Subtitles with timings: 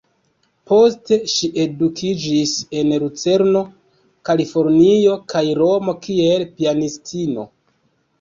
[0.69, 3.61] Poste ŝi edukiĝis en Lucerno,
[4.29, 7.47] Kalifornio kaj Romo kiel pianistino.